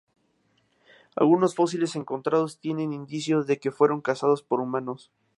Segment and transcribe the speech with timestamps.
[1.15, 5.11] Algunos fósiles encontrados tienen indicios de que fueron cazados por humanos.